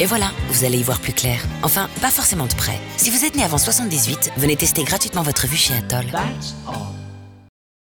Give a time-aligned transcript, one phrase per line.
[0.00, 1.40] Et voilà, vous allez y voir plus clair.
[1.62, 2.80] Enfin, pas forcément de près.
[2.96, 6.06] Si vous êtes né avant 78, venez tester gratuitement votre vue chez Atoll.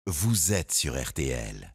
[0.07, 1.75] Vous êtes sur RTL.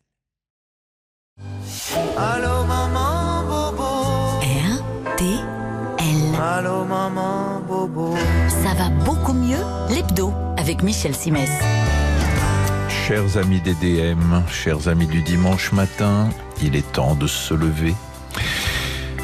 [2.17, 4.39] Allô maman bobo.
[4.41, 6.35] R-T-L.
[6.41, 8.17] Allô maman bobo.
[8.63, 11.51] Ça va beaucoup mieux, l'hebdo, avec Michel Simès.
[12.89, 16.29] Chers amis des DM, chers amis du dimanche matin,
[16.63, 17.93] il est temps de se lever.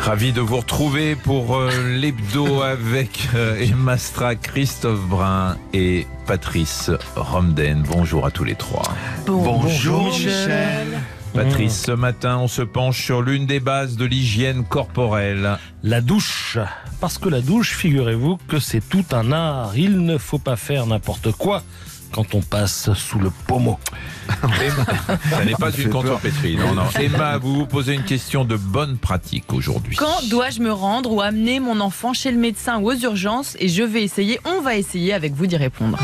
[0.01, 6.89] Ravi de vous retrouver pour euh, l'hebdo avec euh, Emma Stra, Christophe Brun et Patrice
[7.15, 7.83] Romden.
[7.87, 8.95] Bonjour à tous les trois.
[9.27, 10.99] Bonjour Michel.
[11.35, 15.57] Patrice, ce matin, on se penche sur l'une des bases de l'hygiène corporelle.
[15.83, 16.57] La douche.
[16.99, 19.77] Parce que la douche, figurez-vous que c'est tout un art.
[19.77, 21.63] Il ne faut pas faire n'importe quoi
[22.11, 23.79] quand on passe sous le pommeau.
[25.29, 26.83] Ça n'est pas une contrepétrie, non, non.
[26.99, 29.95] Emma, vous vous posez une question de bonne pratique aujourd'hui.
[29.95, 33.67] Quand dois-je me rendre ou amener mon enfant chez le médecin ou aux urgences Et
[33.67, 35.97] je vais essayer, on va essayer avec vous d'y répondre.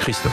[0.00, 0.32] Christophe.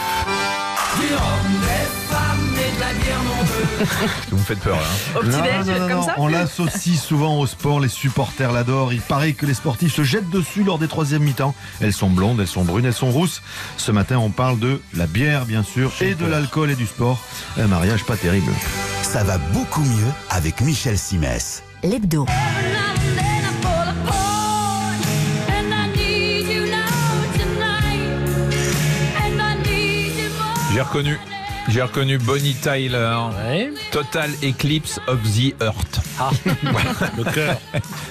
[4.29, 8.51] Vous me faites peur, hein Au comme ça On l'associe souvent au sport, les supporters
[8.51, 8.93] l'adorent.
[8.93, 11.55] Il paraît que les sportifs se jettent dessus lors des troisièmes mi-temps.
[11.81, 13.41] Elles sont blondes, elles sont brunes, elles sont rousses.
[13.77, 17.19] Ce matin, on parle de la bière, bien sûr, et de l'alcool et du sport.
[17.57, 18.51] Un mariage pas terrible.
[19.01, 21.63] Ça va beaucoup mieux avec Michel Simès.
[21.83, 22.25] L'hebdo.
[30.73, 31.19] J'ai reconnu.
[31.69, 33.17] J'ai reconnu Bonnie Tyler.
[33.45, 33.71] Ouais.
[33.91, 36.01] Total Eclipse of the Earth.
[36.19, 36.29] Ah,
[37.17, 37.57] le cœur.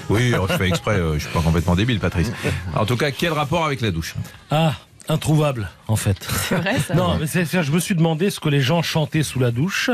[0.08, 2.33] Oui, je fais exprès, euh, je suis pas complètement débile, Patrice.
[2.75, 4.14] En tout cas, quel rapport avec la douche?
[4.50, 4.75] Ah,
[5.08, 6.17] introuvable, en fait.
[6.48, 9.22] C'est vrai ça Non, mais c'est- je me suis demandé ce que les gens chantaient
[9.22, 9.91] sous la douche.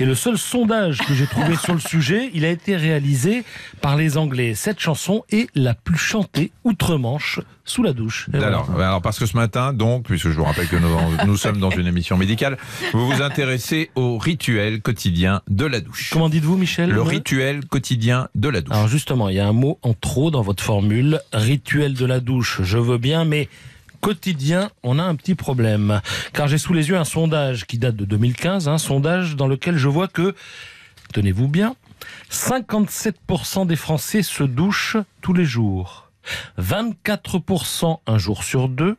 [0.00, 3.44] Et le seul sondage que j'ai trouvé sur le sujet, il a été réalisé
[3.80, 4.54] par les Anglais.
[4.54, 8.26] Cette chanson est la plus chantée outre-Manche sous la douche.
[8.30, 8.48] Voilà.
[8.48, 10.88] alors, alors, parce que ce matin, donc, puisque je vous rappelle que nous,
[11.26, 12.58] nous sommes dans une émission médicale,
[12.92, 16.10] vous vous intéressez au rituel quotidien de la douche.
[16.12, 18.74] Comment dites-vous, Michel Le rituel quotidien de la douche.
[18.74, 21.20] Alors justement, il y a un mot en trop dans votre formule.
[21.32, 23.48] Rituel de la douche, je veux bien, mais
[24.04, 26.02] quotidien, on a un petit problème.
[26.34, 29.78] Car j'ai sous les yeux un sondage qui date de 2015, un sondage dans lequel
[29.78, 30.34] je vois que,
[31.14, 31.74] tenez-vous bien,
[32.30, 36.10] 57% des Français se douchent tous les jours.
[36.60, 38.98] 24% un jour sur deux.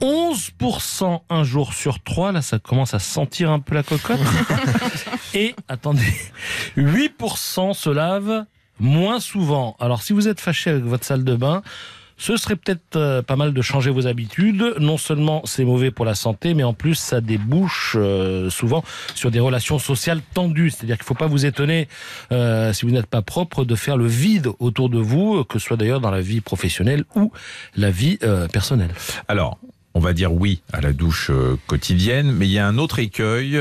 [0.00, 4.20] 11% un jour sur trois, là ça commence à sentir un peu la cocotte.
[5.34, 6.14] Et attendez,
[6.78, 8.46] 8% se lavent
[8.78, 9.76] moins souvent.
[9.78, 11.60] Alors si vous êtes fâché avec votre salle de bain,
[12.20, 14.74] ce serait peut-être euh, pas mal de changer vos habitudes.
[14.78, 19.30] Non seulement c'est mauvais pour la santé, mais en plus ça débouche euh, souvent sur
[19.30, 20.68] des relations sociales tendues.
[20.68, 21.88] C'est-à-dire qu'il ne faut pas vous étonner,
[22.30, 25.66] euh, si vous n'êtes pas propre, de faire le vide autour de vous, que ce
[25.66, 27.32] soit d'ailleurs dans la vie professionnelle ou
[27.74, 28.18] la vie
[28.52, 28.90] personnelle.
[29.26, 29.58] Alors,
[29.94, 31.30] on va dire oui à la douche
[31.66, 33.58] quotidienne, mais il y a un autre écueil,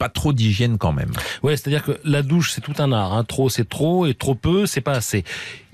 [0.00, 1.10] pas trop d'hygiène quand même.
[1.42, 3.12] Ouais, c'est-à-dire que la douche, c'est tout un art.
[3.12, 3.22] Hein.
[3.24, 5.24] Trop, c'est trop, et trop peu, c'est pas assez.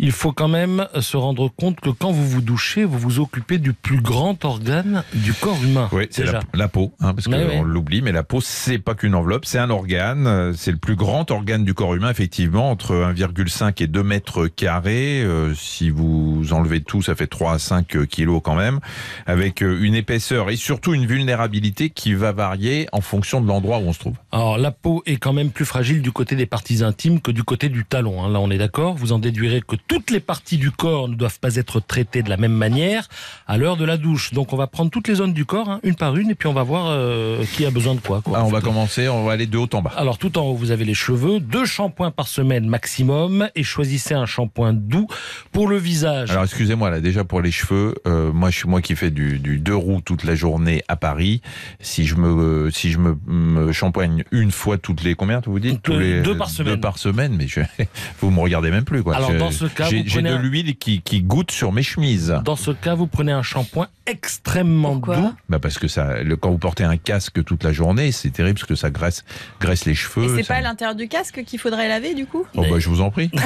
[0.00, 3.58] Il faut quand même se rendre compte que quand vous vous douchez, vous vous occupez
[3.58, 5.88] du plus grand organe du corps humain.
[5.92, 7.62] Oui, c'est la, la peau, hein, parce qu'on oui.
[7.64, 10.96] l'oublie, mais la peau, c'est pas qu'une enveloppe, c'est un organe, euh, c'est le plus
[10.96, 15.22] grand organe du corps humain, effectivement, entre 1,5 et 2 mètres carrés.
[15.22, 18.80] Euh, si vous enlevez tout, ça fait 3 à 5 kilos quand même,
[19.24, 23.78] avec euh, une épaisseur et surtout une vulnérabilité qui va varier en fonction de l'endroit
[23.78, 24.15] où on se trouve.
[24.32, 27.42] Alors, la peau est quand même plus fragile du côté des parties intimes que du
[27.42, 28.22] côté du talon.
[28.22, 28.28] hein.
[28.30, 28.94] Là, on est d'accord.
[28.94, 32.28] Vous en déduirez que toutes les parties du corps ne doivent pas être traitées de
[32.30, 33.08] la même manière
[33.46, 34.32] à l'heure de la douche.
[34.32, 36.48] Donc, on va prendre toutes les zones du corps, hein, une par une, et puis
[36.48, 38.20] on va voir euh, qui a besoin de quoi.
[38.20, 38.38] quoi.
[38.38, 39.92] Ah, on va commencer, on va aller de haut en bas.
[39.96, 44.14] Alors tout en haut, vous avez les cheveux, deux shampoings par semaine maximum, et choisissez
[44.14, 45.06] un shampoing doux
[45.52, 46.30] pour le visage.
[46.30, 49.38] Alors excusez-moi là déjà pour les cheveux, euh, moi je suis moi qui fais du,
[49.38, 51.40] du deux roues toute la journée à Paris.
[51.80, 53.72] Si je me si je me, me
[54.32, 55.84] une fois toutes les combien vous dites?
[55.84, 56.74] Deux- Tous les deux par semaine.
[56.74, 57.60] Deux par semaine, mais je,
[58.20, 59.16] vous me regardez même plus quoi.
[59.16, 62.38] Alors, Je- dans ce cas, j'ai de un- l'huile qui, qui goûte sur mes chemises.
[62.44, 65.32] Dans ce cas, vous prenez un shampoing extrêmement Pourquoi doux.
[65.48, 68.58] Bah parce que ça, le, quand vous portez un casque toute la journée, c'est terrible
[68.58, 69.24] parce que ça graisse
[69.60, 70.24] graisse les cheveux.
[70.26, 72.46] Et c'est ça- pas à l'intérieur du casque qu'il faudrait laver du coup?
[72.54, 73.30] Oh bah je vous en prie.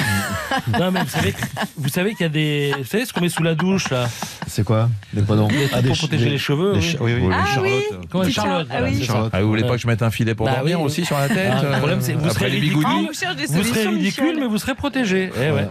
[0.79, 1.35] Non, mais vous savez,
[1.77, 2.75] vous savez qu'il y a des.
[2.79, 4.09] Vous savez ce qu'on met sous la douche là?
[4.49, 4.89] C'est quoi?
[5.13, 6.73] Des Des trucs pour protéger les cheveux.
[6.75, 6.97] oui.
[7.01, 7.29] Oui, oui.
[7.33, 7.71] Ah oui
[8.11, 9.05] Comment Charlotte, Char- ah oui.
[9.05, 9.31] Charlotte.
[9.33, 11.29] Ah, vous voulez pas que je mette un filet pour dormir oui, aussi sur la
[11.29, 12.79] tête Ah, le euh, problème, c'est que vous après serez les ridicule.
[12.81, 14.41] bigoudis Ah, Vous serez ridicule, Michel.
[14.41, 15.31] mais vous serez protégé.
[15.37, 15.69] Eh ouais.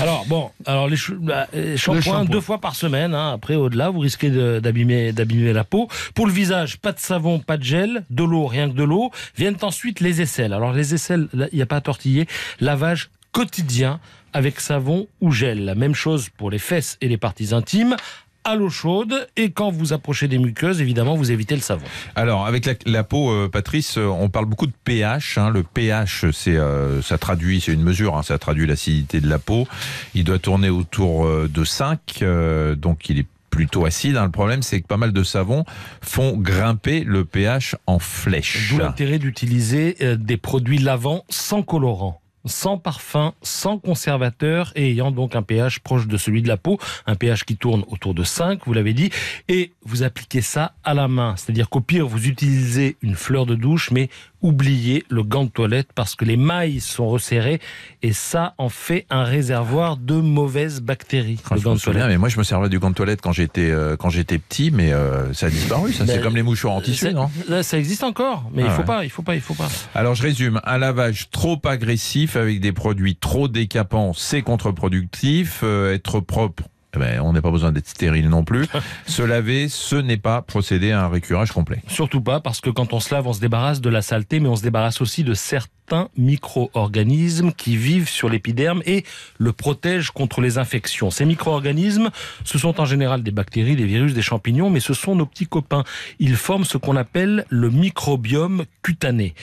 [0.00, 2.24] Alors bon, alors les bah, euh, shampoing shampoing.
[2.24, 3.14] deux fois par semaine.
[3.14, 3.32] hein.
[3.32, 4.30] Après, au-delà, vous risquez
[4.60, 5.88] d'abîmer d'abîmer la peau.
[6.14, 9.10] Pour le visage, pas de savon, pas de gel, de l'eau, rien que de l'eau.
[9.36, 10.52] Viennent ensuite les aisselles.
[10.52, 12.26] Alors les aisselles, il n'y a pas à tortiller.
[12.60, 14.00] Lavage quotidien
[14.32, 15.64] avec savon ou gel.
[15.64, 17.96] La même chose pour les fesses et les parties intimes
[18.44, 21.84] à l'eau chaude et quand vous approchez des muqueuses, évidemment, vous évitez le savon.
[22.14, 25.38] Alors, avec la, la peau, euh, Patrice, euh, on parle beaucoup de pH.
[25.38, 25.50] hein.
[25.50, 29.38] Le pH, c'est, euh, ça traduit, c'est une mesure, hein, ça traduit l'acidité de la
[29.38, 29.66] peau.
[30.14, 34.16] Il doit tourner autour de 5, euh, donc il est plutôt acide.
[34.16, 34.24] hein.
[34.24, 35.64] Le problème, c'est que pas mal de savons
[36.00, 38.70] font grimper le pH en flèche.
[38.70, 42.20] D'où l'intérêt d'utiliser des produits lavants sans colorant.
[42.46, 46.78] Sans parfum, sans conservateur et ayant donc un pH proche de celui de la peau,
[47.06, 49.10] un pH qui tourne autour de 5, vous l'avez dit,
[49.48, 51.34] et vous appliquez ça à la main.
[51.36, 54.08] C'est-à-dire qu'au pire, vous utilisez une fleur de douche, mais
[54.42, 57.60] oubliez le gant de toilette parce que les mailles sont resserrées
[58.02, 61.38] et ça en fait un réservoir de mauvaises bactéries.
[61.50, 62.08] Le gant de souviens, toilette.
[62.08, 64.70] mais moi je me servais du gant de toilette quand j'étais euh, quand j'étais petit,
[64.70, 65.92] mais euh, ça a disparu.
[65.92, 67.30] Ça, c'est Ben, comme les mouchoirs en tissu, non?
[67.48, 68.84] Là, ça existe encore, mais Ah il faut ouais.
[68.86, 69.68] pas, il faut pas, il faut pas.
[69.94, 75.60] Alors je résume, un lavage trop agressif avec des produits trop décapants, c'est contre-productif.
[75.62, 76.64] Euh, être propre,
[76.94, 78.66] eh ben, on n'a pas besoin d'être stérile non plus.
[79.06, 81.82] se laver, ce n'est pas procéder à un récurage complet.
[81.86, 84.48] Surtout pas, parce que quand on se lave, on se débarrasse de la saleté, mais
[84.48, 85.79] on se débarrasse aussi de certains
[86.16, 89.04] micro-organismes qui vivent sur l'épiderme et
[89.38, 91.10] le protègent contre les infections.
[91.10, 92.10] Ces micro-organismes,
[92.44, 95.46] ce sont en général des bactéries, des virus, des champignons, mais ce sont nos petits
[95.46, 95.84] copains.
[96.18, 99.34] Ils forment ce qu'on appelle le microbiome cutané.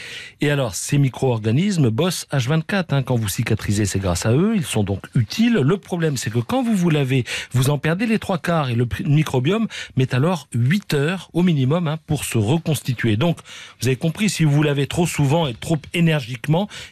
[0.41, 2.85] Et alors, ces micro-organismes bossent H24.
[2.89, 3.03] hein.
[3.03, 4.53] Quand vous cicatrisez, c'est grâce à eux.
[4.55, 5.53] Ils sont donc utiles.
[5.53, 8.75] Le problème, c'est que quand vous vous lavez, vous en perdez les trois quarts et
[8.75, 13.17] le microbiome met alors 8 heures au minimum hein, pour se reconstituer.
[13.17, 13.38] Donc,
[13.81, 16.37] vous avez compris, si vous vous lavez trop souvent et trop énergiquement,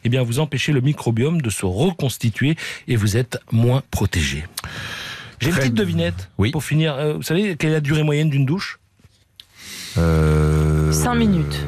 [0.03, 2.55] eh bien, vous empêchez le microbiome de se reconstituer
[2.87, 4.45] et vous êtes moins protégé.
[5.39, 6.51] J'ai une petite devinette Oui.
[6.51, 6.93] pour finir.
[6.95, 8.79] Euh, vous savez quelle est la durée moyenne d'une douche?
[9.97, 10.91] Euh...
[10.91, 11.59] 5 minutes.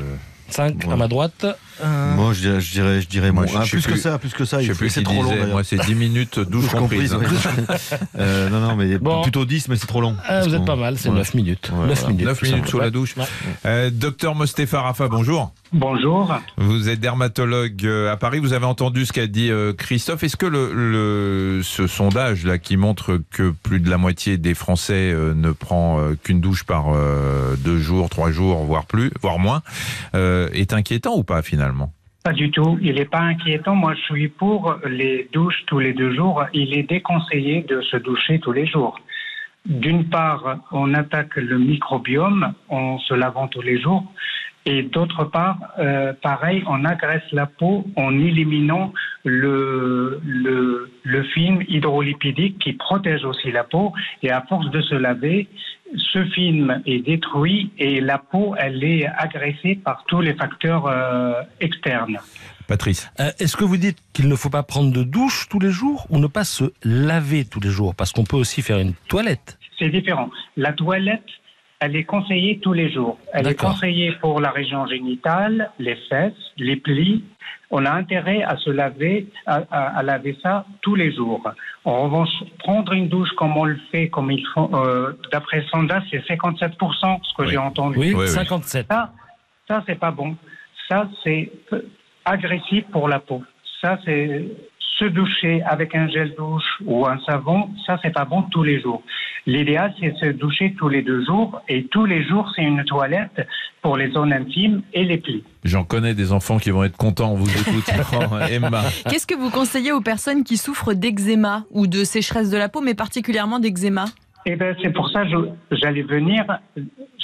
[0.50, 0.94] 5 Ouais.
[0.94, 1.46] à ma droite.
[1.84, 4.34] Euh, Moi, je dirais, je dirais, je dirais Moi, je Ah, plus que ça, plus
[4.34, 4.58] que ça.
[4.60, 5.32] Je il sais faut- plus C'est trop long.
[5.32, 5.46] disait.
[5.48, 7.14] Moi, c'est 10 minutes, 12 Douche comprises.
[7.14, 7.26] ouais.
[8.20, 9.22] Euh, non, non, mais Bon.
[9.22, 10.16] plutôt 10, mais c'est trop long.
[10.28, 11.16] ah, vous êtes pas mal, c'est Ouais.
[11.18, 11.70] 9 minutes.
[11.74, 12.10] Ouais, 9 voilà.
[12.10, 12.26] minutes.
[12.26, 13.16] 9 tout minutes sous la douche.
[13.66, 15.52] Euh, docteur Mostefa Rafa, bonjour.
[15.74, 16.34] Bonjour.
[16.58, 18.40] Vous êtes dermatologue à Paris.
[18.40, 20.24] Vous avez entendu ce qu'a dit Christophe.
[20.24, 24.54] Est-ce que le, le- ce sondage là qui montre que plus de la moitié des
[24.54, 26.86] Français ne prend qu'une douche par
[27.60, 29.62] deux jours, trois jours, voire plus, voire moins,
[30.14, 31.67] est inquiétant ou pas finalement?
[32.24, 32.78] Pas du tout.
[32.82, 33.76] Il n'est pas inquiétant.
[33.76, 36.44] Moi, je suis pour les douches tous les deux jours.
[36.54, 39.00] Il est déconseillé de se doucher tous les jours.
[39.66, 44.04] D'une part, on attaque le microbiome en se lavant tous les jours.
[44.66, 48.92] Et d'autre part, euh, pareil, on agresse la peau en éliminant
[49.24, 53.94] le, le, le film hydrolipidique qui protège aussi la peau.
[54.24, 55.48] Et à force de se laver,
[55.96, 61.42] ce film est détruit et la peau, elle est agressée par tous les facteurs euh,
[61.62, 62.18] externes.
[62.68, 65.72] Patrice Euh, Est-ce que vous dites qu'il ne faut pas prendre de douche tous les
[65.72, 67.96] jours ou ne pas se laver tous les jours?
[67.96, 69.58] Parce qu'on peut aussi faire une toilette.
[69.80, 70.30] C'est différent.
[70.58, 71.24] La toilette,
[71.80, 73.18] elle est conseillée tous les jours.
[73.34, 77.24] Elle est conseillée pour la région génitale, les fesses, les plis.
[77.70, 81.44] On a intérêt à se laver, à, à- à laver ça tous les jours.
[81.86, 82.30] En revanche,
[82.60, 86.26] prendre une douche comme on le fait, comme ils font, euh, d'après le sondage, c'est
[86.26, 87.50] 57%, ce que Oui.
[87.52, 87.98] j'ai entendu.
[88.00, 88.28] Oui, Oui, oui.
[88.28, 88.88] 57.
[88.90, 89.12] Ça,
[89.68, 90.36] ça c'est pas bon.
[90.90, 91.52] Ça, c'est
[92.26, 93.44] agressif pour la peau.
[93.82, 94.46] Ça, c'est
[94.98, 97.70] se doucher avec un gel douche ou un savon.
[97.86, 99.04] Ça, c'est pas bon tous les jours.
[99.46, 103.48] L'idéal, c'est se doucher tous les deux jours et tous les jours, c'est une toilette
[103.82, 105.44] pour les zones intimes et les plis.
[105.64, 107.32] J'en connais des enfants qui vont être contents.
[107.32, 107.86] On vous écoute.
[108.14, 108.84] Oh, Emma.
[109.10, 112.82] Qu'est-ce que vous conseillez aux personnes qui souffrent d'eczéma ou de sécheresse de la peau,
[112.82, 114.06] mais particulièrement d'eczéma?
[114.46, 115.24] Eh ben, c'est pour ça
[115.72, 116.46] j'allais venir.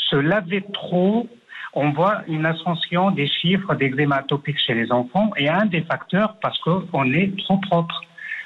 [0.10, 1.28] Se laver trop,
[1.76, 6.38] on voit une ascension des chiffres d'eczéma atopique chez les enfants et un des facteurs
[6.42, 8.02] parce qu'on est trop propre.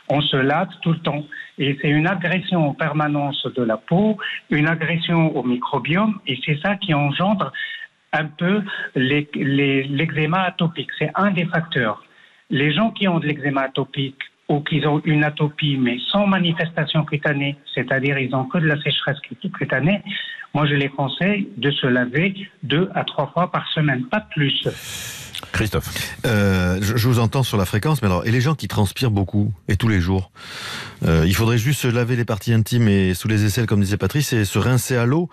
[0.10, 1.24] On se lave tout le temps.
[1.58, 4.18] Et c'est une agression en permanence de la peau,
[4.50, 7.52] une agression au microbiome, et c'est ça qui engendre
[8.14, 8.64] un peu
[8.96, 10.92] l'eczéma atopique.
[10.98, 12.04] C'est un des facteurs.
[12.50, 17.04] Les gens qui ont de l'eczéma atopique ou qui ont une atopie mais sans manifestation
[17.04, 20.02] cutanée, c'est-à-dire ils ont que de la sécheresse cut- cutanée,
[20.58, 22.34] moi je les conseille de se laver
[22.64, 24.68] deux à trois fois par semaine, pas plus.
[25.52, 26.18] Christophe.
[26.26, 29.12] Euh, je, je vous entends sur la fréquence, mais alors, et les gens qui transpirent
[29.12, 30.32] beaucoup et tous les jours
[31.06, 33.98] euh, Il faudrait juste se laver les parties intimes et sous les aisselles, comme disait
[33.98, 35.30] Patrice, et se rincer à l'eau.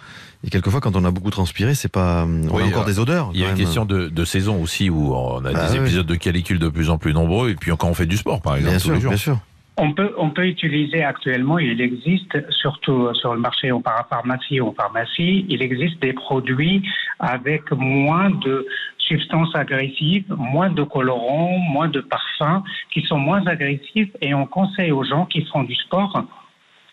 [0.46, 2.98] Et quelquefois, quand on a beaucoup transpiré, c'est pas, on Oui, a encore euh, des
[2.98, 3.30] odeurs.
[3.32, 5.84] Il y a une question de, de saison aussi où on a Ah des oui.
[5.86, 8.42] épisodes de calicule de plus en plus nombreux et puis quand on fait du sport
[8.42, 9.10] par exemple Bien tous sûr, les jours.
[9.10, 9.38] bien sûr.
[9.76, 15.46] On peut, utiliser actuellement, il existe surtout sur le marché en parapharmacie ou en pharmacie,
[15.48, 16.88] il existe des produits
[17.18, 18.66] avec moins de
[18.98, 22.62] substances agressives, moins de colorants, moins de parfums,
[22.92, 24.10] qui sont moins agressifs.
[24.20, 26.24] Et on conseille aux gens qui font du sport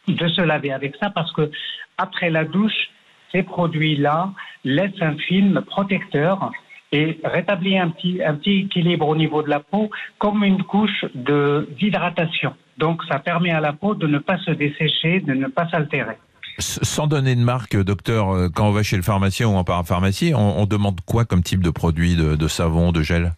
[0.08, 1.52] de se laver avec ça parce que
[2.00, 2.90] après la douche,
[3.32, 4.32] ces produits-là
[4.64, 6.52] laissent un film protecteur
[6.92, 11.06] et rétablit un petit, un petit équilibre au niveau de la peau comme une couche
[11.14, 12.54] d'hydratation.
[12.82, 16.18] Donc ça permet à la peau de ne pas se dessécher, de ne pas s'altérer.
[16.58, 20.34] Sans donner de marque, docteur, euh, quand on va chez le pharmacien ou en parapharmacie,
[20.36, 23.32] on, on demande quoi comme type de produit, de, de savon, de gel?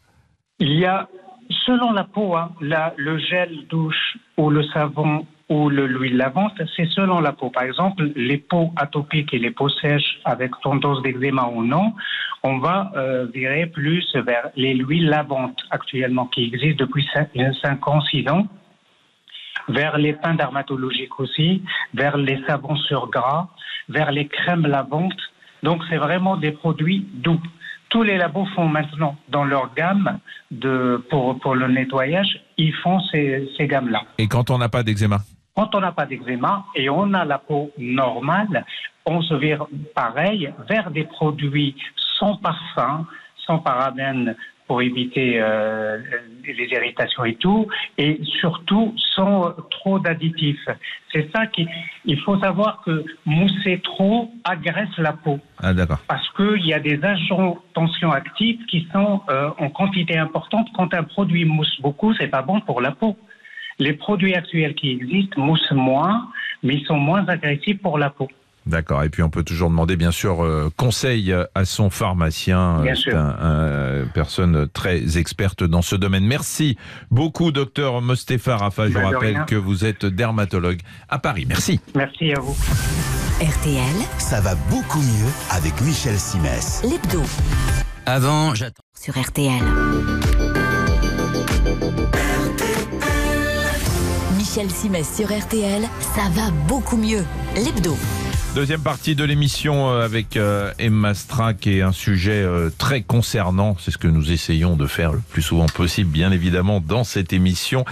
[0.59, 1.07] Il y a,
[1.65, 6.59] selon la peau, hein, la- le gel douche ou le savon ou le- l'huile lavante,
[6.75, 7.49] c'est selon la peau.
[7.49, 11.93] Par exemple, les peaux atopiques et les peaux sèches avec tendance d'eczéma ou non,
[12.43, 18.01] on va euh, virer plus vers les huiles lavantes actuellement qui existent depuis 5 ans,
[18.01, 18.47] 6 ans,
[19.67, 23.47] vers les pains dermatologiques aussi, vers les savons sur gras,
[23.89, 25.21] vers les crèmes lavantes.
[25.61, 27.41] Donc c'est vraiment des produits doux.
[27.89, 32.99] Tous les labos font maintenant dans leur gamme de, pour, pour le nettoyage, ils font
[33.11, 34.01] ces, ces gammes-là.
[34.17, 35.19] Et quand on n'a pas d'eczéma?
[35.55, 38.65] Quand on n'a pas d'eczéma et on a la peau normale,
[39.05, 41.75] on se vire pareil vers des produits
[42.19, 43.05] sans parfum,
[43.45, 44.35] sans parabènes
[44.67, 45.97] pour éviter euh,
[46.45, 47.67] les irritations et tout,
[47.97, 50.67] et surtout sans trop d'additifs.
[51.11, 51.67] C'est ça qui.
[52.05, 55.99] Il faut savoir que mousser trop agresse la peau Ah d'accord.
[56.07, 60.67] parce qu'il y a des agents tension actifs qui sont euh, en quantité importante.
[60.75, 63.17] Quand un produit mousse beaucoup, c'est pas bon pour la peau.
[63.79, 66.29] Les produits actuels qui existent moussent moins,
[66.61, 68.27] mais ils sont moins agressifs pour la peau.
[68.65, 69.03] D'accord.
[69.03, 72.81] Et puis on peut toujours demander, bien sûr, euh, conseil à son pharmacien.
[72.81, 73.17] Bien Euh, C'est sûr.
[73.17, 73.37] un-
[74.03, 76.25] un- personne très experte dans ce domaine.
[76.25, 76.77] Merci
[77.11, 78.87] beaucoup, docteur Mostefa Rafa.
[78.87, 79.43] Je Bah, vous de rappelle rien.
[79.45, 80.79] que vous êtes dermatologue
[81.09, 81.45] à Paris.
[81.47, 81.79] Merci.
[81.95, 82.55] Merci à vous.
[83.41, 83.81] RTL,
[84.19, 86.81] Ça va beaucoup mieux avec Michel Simès.
[86.83, 87.21] l'hebdo
[88.05, 88.83] Avant, j'attends.
[88.97, 89.61] sur RTL.
[94.37, 95.83] Michel Simès sur RTL,
[96.15, 97.23] ça va beaucoup mieux.
[97.55, 97.97] L'hebdo.
[98.55, 103.75] Deuxième partie de l'émission euh, avec euh, Emma Strack et un sujet euh, très concernant.
[103.79, 107.33] C'est ce que nous essayons de faire le plus souvent possible, bien évidemment, dans cette
[107.33, 107.83] émission.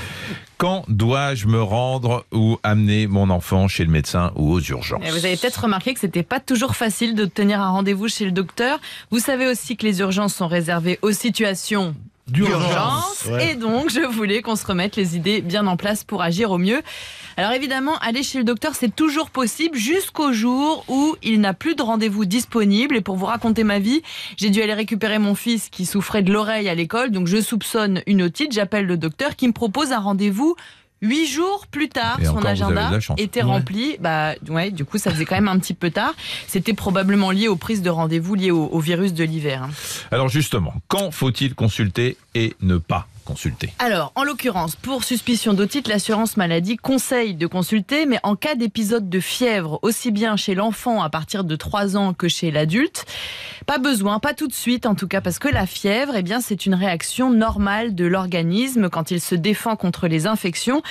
[0.59, 5.01] Quand dois-je me rendre ou amener mon enfant chez le médecin ou aux urgences?
[5.03, 8.31] Et Vous avez peut-être remarqué que c'était pas toujours facile d'obtenir un rendez-vous chez le
[8.31, 8.79] docteur.
[9.09, 11.95] Vous savez aussi que les urgences sont réservées aux situations
[12.27, 13.25] d'urgence.
[13.29, 13.51] Ouais.
[13.51, 16.59] Et donc, je voulais qu'on se remette les idées bien en place pour agir au
[16.59, 16.81] mieux.
[17.41, 21.73] Alors évidemment, aller chez le docteur, c'est toujours possible jusqu'au jour où il n'a plus
[21.73, 22.95] de rendez-vous disponible.
[22.95, 24.03] Et pour vous raconter ma vie,
[24.37, 27.09] j'ai dû aller récupérer mon fils qui souffrait de l'oreille à l'école.
[27.09, 28.51] Donc je soupçonne une otite.
[28.51, 30.55] J'appelle le docteur qui me propose un rendez-vous
[31.03, 33.47] Huit jours plus tard, Et son encore, agenda était Ouais.
[33.49, 33.97] rempli.
[33.99, 36.13] Bah ouais, du coup, ça faisait quand même un petit peu tard.
[36.45, 39.63] C'était probablement lié aux prises de rendez-vous liées au, au virus de l'hiver.
[39.63, 39.69] hein.
[40.11, 43.07] Alors justement, quand faut-il consulter et ne pas?
[43.23, 48.55] Consulter Alors, en l'occurrence, pour suspicion d'otite, l'assurance maladie conseille de consulter, mais en cas
[48.55, 53.05] d'épisode de fièvre, aussi bien chez l'enfant à partir de 3 ans que chez l'adulte,
[53.65, 56.41] pas besoin, pas tout de suite en tout cas, parce que la fièvre, eh bien,
[56.41, 60.81] c'est une réaction normale de l'organisme quand il se défend contre les infections,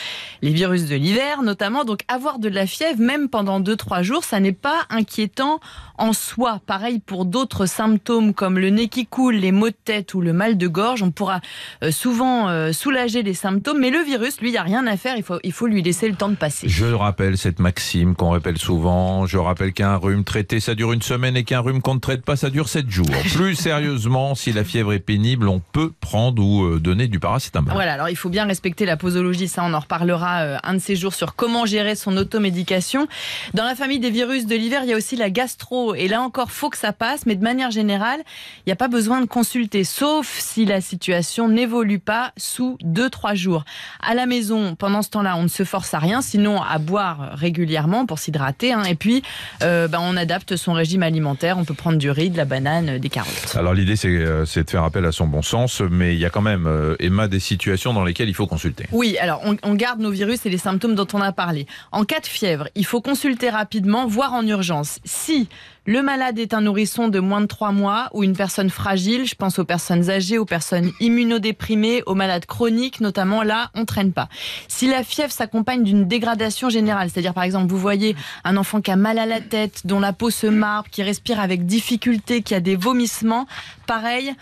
[0.42, 1.84] les virus de l'hiver notamment.
[1.84, 5.60] Donc, avoir de la fièvre, même pendant 2-3 jours, ça n'est pas inquiétant
[5.98, 6.60] en soi.
[6.66, 10.32] Pareil pour d'autres symptômes comme le nez qui coule, les maux de tête ou le
[10.32, 11.02] mal de gorge.
[11.02, 11.40] On pourra
[11.82, 14.98] euh, souvent euh, soulager les symptômes, mais le virus, lui, il n'y a rien à
[14.98, 15.16] faire.
[15.16, 16.68] Il faut, il faut lui laisser le temps de passer.
[16.68, 19.24] Je rappelle cette maxime qu'on répète souvent.
[19.24, 22.22] Je rappelle qu'un rhume traité, ça dure une semaine et qu'un rhume qu'on ne traite
[22.22, 23.06] pas, ça dure sept jours.
[23.34, 27.72] Plus sérieusement, si la fièvre est pénible, on peut prendre ou euh, donner du paracétamol.
[27.72, 30.78] Voilà, alors il faut bien respecter la posologie, ça on en reparlera euh, un de
[30.78, 33.08] ces jours sur comment gérer son automédication.
[33.54, 36.20] Dans la famille des virus de l'hiver, il y a aussi la gastro, et là
[36.20, 38.20] encore, faut que ça passe, mais de manière générale,
[38.58, 43.34] il n'y a pas besoin de consulter, sauf si la situation n'évolue pas sous 2-3
[43.34, 43.64] jours.
[44.00, 47.30] À la maison, pendant ce temps-là, on ne se force à rien, sinon à boire
[47.34, 48.84] régulièrement pour s'hydrater, hein.
[48.84, 49.22] et puis
[49.62, 52.98] euh, bah, on adapte son régime alimentaire, on peut prendre du riz, de la banane,
[52.98, 53.56] des carottes.
[53.56, 56.24] Alors l'idée c'est euh, c'est de faire appel à son bon sens, mais il y
[56.24, 58.86] a quand même, euh, Emma, des situations dans lesquelles il faut consulter.
[58.92, 61.66] Oui, alors on, on garde nos virus et les symptômes dont on a parlé.
[61.92, 65.00] En cas de fièvre, il faut consulter rapidement, voire en urgence.
[65.04, 65.48] Si
[65.86, 69.34] le malade est un nourrisson de moins de 3 mois ou une personne fragile, je
[69.34, 74.28] pense aux personnes âgées, aux personnes immunodéprimées, aux malades chroniques notamment, là, on traîne pas.
[74.68, 78.90] Si la fièvre s'accompagne d'une dégradation générale, c'est-à-dire par exemple, vous voyez un enfant qui
[78.90, 82.54] a mal à la tête, dont la peau se marbre, qui respire avec difficulté, qui
[82.54, 83.46] a des vomissements,
[83.86, 84.34] pareil,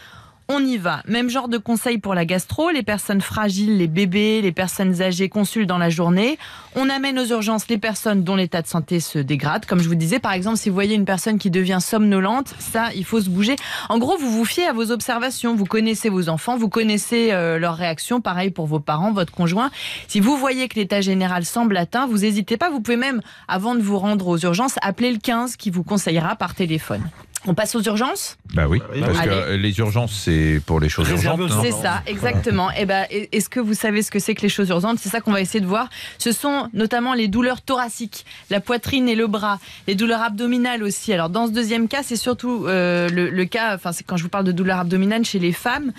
[0.50, 1.02] on y va.
[1.06, 5.28] Même genre de conseil pour la gastro, les personnes fragiles, les bébés, les personnes âgées
[5.28, 6.38] consultent dans la journée.
[6.74, 9.66] On amène aux urgences les personnes dont l'état de santé se dégrade.
[9.66, 12.94] Comme je vous disais, par exemple, si vous voyez une personne qui devient somnolente, ça,
[12.94, 13.56] il faut se bouger.
[13.90, 15.54] En gros, vous vous fiez à vos observations.
[15.54, 18.22] Vous connaissez vos enfants, vous connaissez euh, leurs réactions.
[18.22, 19.70] Pareil pour vos parents, votre conjoint.
[20.06, 22.70] Si vous voyez que l'état général semble atteint, vous n'hésitez pas.
[22.70, 26.36] Vous pouvez même, avant de vous rendre aux urgences, appeler le 15 qui vous conseillera
[26.36, 27.02] par téléphone.
[27.46, 29.30] On passe aux urgences Bah oui, parce Allez.
[29.30, 31.38] que les urgences, c'est pour les choses urgentes.
[31.40, 32.70] non C'est ça, exactement.
[32.72, 34.98] Et ben, est-ce que vous savez ce que c'est que les choses urgentes?
[34.98, 35.88] C'est ça qu'on va essayer de voir.
[36.18, 41.12] Ce sont notamment les douleurs thoraciques, la poitrine et le bras, les douleurs abdominales aussi.
[41.12, 43.74] Alors dans ce deuxième cas, c'est surtout euh, le, le cas.
[43.76, 45.92] Enfin, c'est quand je vous parle de douleurs abdominales chez les femmes,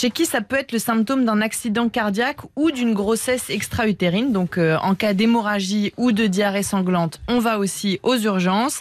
[0.00, 4.32] chez qui ça peut être le symptôme d'un accident cardiaque ou d'une grossesse extra-utérine.
[4.32, 8.80] Donc, euh, en cas d'hémorragie ou de diarrhée sanglante, on va aussi aux urgences.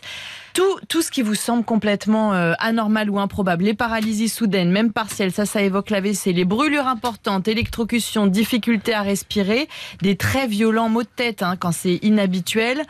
[0.53, 4.93] Tout, tout ce qui vous semble complètement euh, anormal ou improbable, les paralysies soudaines, même
[4.93, 9.67] partielles, ça, ça évoque l'AVC, les brûlures importantes, électrocution, difficulté à respirer,
[10.01, 12.83] des très violents maux de tête hein, quand c'est inhabituel.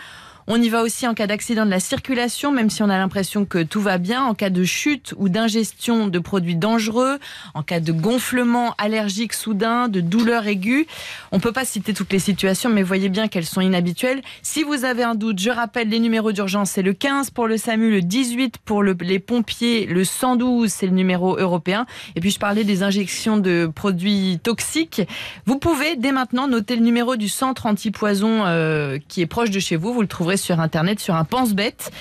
[0.51, 3.45] On y va aussi en cas d'accident de la circulation, même si on a l'impression
[3.45, 7.19] que tout va bien, en cas de chute ou d'ingestion de produits dangereux,
[7.53, 10.87] en cas de gonflement allergique soudain, de douleur aiguë.
[11.31, 14.23] On ne peut pas citer toutes les situations, mais voyez bien qu'elles sont inhabituelles.
[14.41, 17.57] Si vous avez un doute, je rappelle les numéros d'urgence, c'est le 15 pour le
[17.57, 21.85] SAMU, le 18 pour le- les pompiers, le 112 c'est le numéro européen.
[22.15, 25.03] Et puis je parlais des injections de produits toxiques.
[25.45, 29.59] Vous pouvez dès maintenant noter le numéro du centre antipoison euh, qui est proche de
[29.59, 29.93] chez vous.
[29.93, 31.91] Vous le trouverez sur internet sur un pense-bête.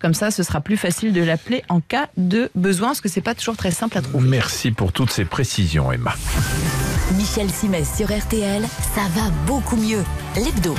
[0.00, 3.20] Comme ça, ce sera plus facile de l'appeler en cas de besoin, parce que c'est
[3.20, 4.28] pas toujours très simple à trouver.
[4.28, 6.14] Merci pour toutes ces précisions, Emma.
[7.16, 8.62] Michel Simès sur RTL,
[8.94, 10.04] ça va beaucoup mieux.
[10.36, 10.74] L'hebdo.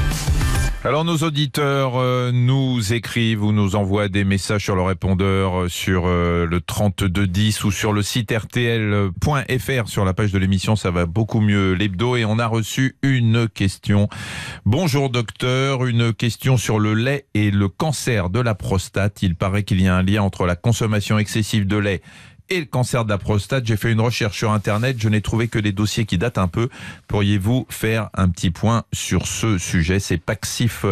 [0.86, 5.68] Alors nos auditeurs euh, nous écrivent ou nous envoient des messages sur le répondeur euh,
[5.68, 10.90] sur euh, le 3210 ou sur le site rtl.fr sur la page de l'émission ça
[10.90, 14.08] va beaucoup mieux l'hebdo et on a reçu une question.
[14.66, 19.22] Bonjour docteur, une question sur le lait et le cancer de la prostate.
[19.22, 22.02] Il paraît qu'il y a un lien entre la consommation excessive de lait
[22.50, 23.66] et le cancer de la prostate.
[23.66, 26.48] J'ai fait une recherche sur Internet, je n'ai trouvé que des dossiers qui datent un
[26.48, 26.70] peu.
[27.08, 30.00] Pourriez-vous faire un petit point sur ce sujet?
[30.00, 30.86] C'est Paxif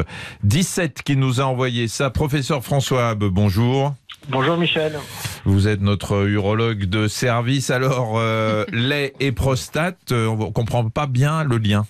[0.44, 2.10] 17 qui nous a envoyé ça.
[2.10, 3.94] Professeur François Habe, bonjour.
[4.30, 5.00] Bonjour Michel.
[5.46, 7.70] Vous êtes notre urologue de service.
[7.70, 11.86] Alors, euh, lait et prostate, euh, on ne comprend pas bien le lien.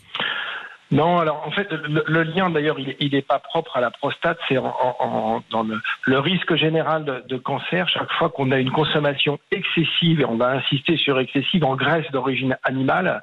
[0.90, 4.56] Non, alors en fait, le, lien d'ailleurs, il n'est pas propre à la prostate, c'est
[4.56, 5.64] dans
[6.06, 7.90] le, risque général de, de cancer.
[7.90, 12.10] Chaque fois qu'on a une consommation excessive, et on va insister sur excessive, en graisse
[12.12, 13.22] d'origine animale,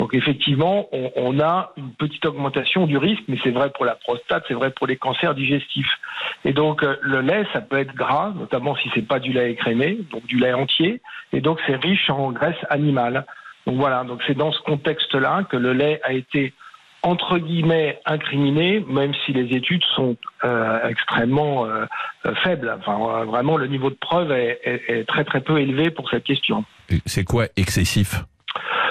[0.00, 3.96] donc effectivement, on, on a une petite augmentation du risque, mais c'est vrai pour la
[3.96, 5.92] prostate, c'est vrai pour les cancers digestifs.
[6.46, 9.52] Et donc euh, le lait, ça peut être gras, notamment si c'est pas du lait
[9.52, 11.02] écrémé, donc du lait entier,
[11.34, 13.26] et donc c'est riche en graisse animale.
[13.66, 16.54] Donc voilà, donc c'est dans ce contexte-là que le lait a été
[17.02, 21.84] entre guillemets incriminé, même si les études sont euh, extrêmement euh,
[22.26, 22.74] euh, faibles.
[22.78, 26.24] Enfin, vraiment, le niveau de preuve est, est- est très très peu élevé pour cette
[26.24, 26.64] question.
[27.06, 28.22] C'est quoi excessif?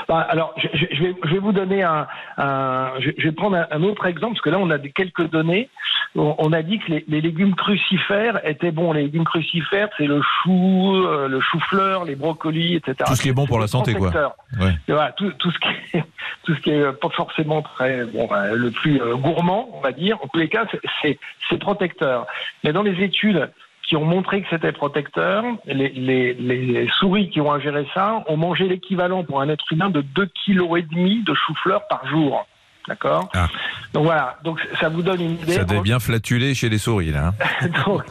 [0.08, 3.32] Bah, alors, je, je- je vais, je vais vous donner un, un- je, je vais
[3.32, 5.70] prendre un, un autre exemple parce que là, on a des, quelques données.
[6.16, 8.94] On, on a dit que les, les légumes crucifères étaient bons.
[8.94, 12.96] Les légumes crucifères, c'est le chou, euh, le chou-fleur, les brocolis, etc.
[13.06, 14.10] Tout ce qui est bon pour la santé, quoi.
[14.10, 14.34] protecteur.
[14.60, 14.74] Ouais.
[14.88, 16.04] Voilà, tout, tout ce qui est,
[16.44, 19.92] tout ce qui est pas forcément très bon, bah, le plus euh, gourmand, on va
[19.92, 20.18] dire.
[20.24, 20.66] En tous les cas,
[21.02, 21.20] c'est-
[21.60, 22.26] protecteur.
[22.64, 23.50] Mais dans les études
[23.88, 28.38] qui ont montré que c'était protecteur, les, les, les souris qui ont ingéré ça ont
[28.38, 32.48] mangé l'équivalent pour un être humain de 2,5 kg de chou-fleur par jour.
[32.90, 33.48] D'accord Ah.
[33.94, 35.54] Donc voilà, donc ça vous donne une idée.
[35.54, 37.34] Ça devait bien flatuler chez les souris, là.
[37.62, 37.68] hein.
[37.86, 38.04] donc,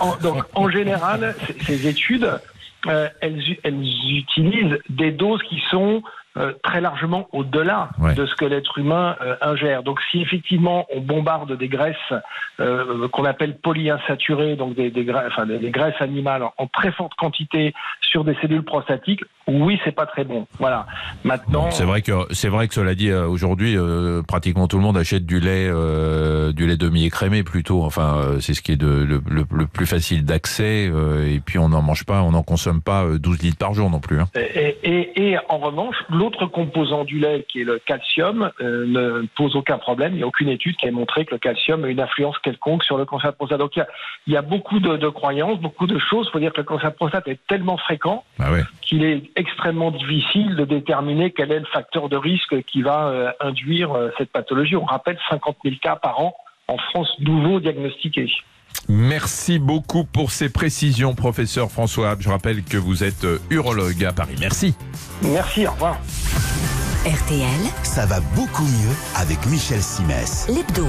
[0.00, 1.34] en, donc, en général,
[1.66, 2.28] ces études,
[2.88, 6.02] euh, elles utilisent des doses qui sont
[6.36, 8.14] euh, très largement au-delà Ouais.
[8.14, 9.82] de ce que l'être humain euh, ingère.
[9.82, 11.96] Donc, si effectivement on bombarde des graisses
[12.60, 16.66] euh, qu'on appelle polyinsaturées, donc des, des, gra- enfin, des, des graisses animales en, en
[16.66, 20.46] très forte quantité sur des cellules prostatiques, oui, c'est pas très bon.
[20.58, 20.86] Voilà.
[21.24, 23.76] Maintenant, C'est vrai que c'est vrai que cela dit aujourd'hui
[24.26, 25.68] pratiquement tout le monde achète du lait
[26.52, 29.86] du lait demi écrémé plutôt enfin c'est ce qui est de, le, le- le plus
[29.86, 30.84] facile d'accès
[31.26, 33.90] et puis on n'en mange pas on n'en consomme pas euh, 12 litres par jour
[33.90, 34.28] non plus hein.
[34.34, 39.26] Et, et- et en revanche, l'autre composant du lait, qui est le calcium, euh, ne
[39.36, 40.12] pose aucun problème.
[40.12, 42.82] Il n'y a aucune étude qui ait montré que le calcium a une influence quelconque
[42.82, 43.58] sur le cancer de prostate.
[43.58, 43.88] Donc il y a,
[44.26, 46.26] il y a beaucoup de, de croyances, beaucoup de choses.
[46.28, 48.50] Il faut dire que le cancer de prostate est tellement fréquent Ah
[48.82, 53.30] qu'il est extrêmement difficile de déterminer quel est le facteur de risque qui va euh,
[53.40, 54.76] induire euh, cette pathologie.
[54.76, 56.34] On rappelle 50 000 cas par an
[56.66, 58.30] en France nouveaux diagnostiqués.
[58.88, 62.16] Merci beaucoup pour ces précisions, professeur François.
[62.18, 64.36] Je rappelle que vous êtes euh, urologue à Paris.
[64.40, 64.74] Merci.
[65.22, 65.98] Merci, au revoir.
[67.06, 67.48] RTL,
[67.82, 70.46] Ça va beaucoup mieux avec Michel Simès.
[70.48, 70.86] l'hebdo.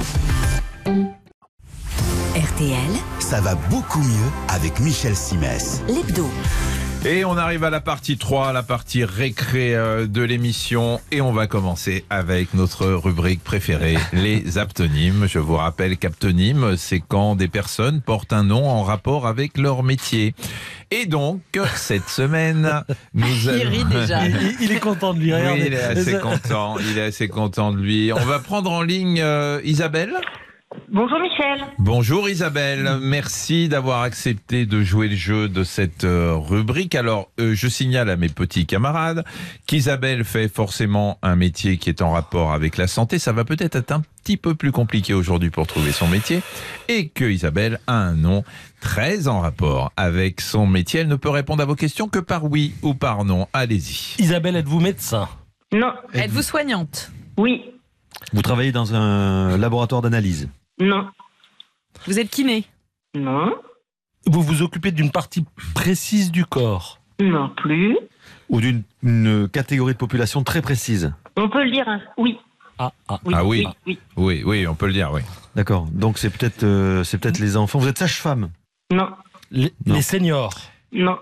[2.34, 2.76] RTL,
[3.18, 5.82] Ça va beaucoup mieux avec Michel Simès.
[5.88, 6.28] l'hebdo.
[7.08, 11.00] Et on arrive à la partie 3, la partie récré euh, de l'émission.
[11.12, 15.26] Et on va commencer avec notre rubrique préférée, les aptonymes.
[15.28, 19.84] Je vous rappelle qu'aptonyme, c'est quand des personnes portent un nom en rapport avec leur
[19.84, 20.34] métier.
[20.90, 21.40] Et donc,
[21.76, 22.82] cette semaine,
[23.14, 23.70] nous Il allons...
[23.70, 24.26] rit déjà.
[24.26, 25.32] Il, il- il est content de lui.
[25.32, 26.76] Oui, il est assez content.
[26.80, 28.12] Il est assez content de lui.
[28.12, 30.12] On va prendre en ligne euh, Isabelle.
[30.88, 31.66] Bonjour Michel.
[31.78, 36.94] Bonjour Isabelle, merci d'avoir accepté de jouer le jeu de cette euh, rubrique.
[36.94, 39.24] Alors, euh, je signale à mes petits camarades
[39.66, 43.18] qu'Isabelle fait forcément un métier qui est en rapport avec la santé.
[43.18, 46.40] Ça va peut-être être un petit peu plus compliqué aujourd'hui pour trouver son métier.
[46.88, 48.44] Et que Isabelle a un nom
[48.80, 51.00] très en rapport avec son métier.
[51.00, 53.48] Elle ne peut répondre à vos questions que par oui ou par non.
[53.52, 54.22] Allez-y.
[54.22, 55.28] Isabelle, êtes-vous médecin?
[55.72, 55.92] Non.
[56.14, 57.10] Êtes-vous soignante?
[57.36, 57.64] Oui.
[58.32, 60.48] Vous travaillez dans un laboratoire d'analyse?
[60.78, 61.08] Non.
[62.06, 62.64] Vous êtes kiné
[63.14, 63.54] Non.
[64.26, 67.96] Vous vous occupez d'une partie précise du corps Non plus.
[68.48, 71.88] ou d'une une catégorie de population très précise On peut le dire.
[71.88, 72.00] hein.
[72.18, 72.38] Oui.
[72.78, 73.20] Ah, ah.
[73.24, 73.34] Oui.
[73.36, 73.66] Ah oui.
[73.86, 73.98] Oui.
[74.16, 75.22] Oui, oui, on peut le dire, oui.
[75.54, 75.86] D'accord.
[75.92, 77.78] Donc c'est peut-être euh, c'est peut-être les enfants.
[77.78, 78.50] Vous êtes sage-femme
[78.92, 79.10] Non.
[79.50, 79.94] Les, Non.
[79.94, 80.54] les seniors
[80.92, 81.16] Non.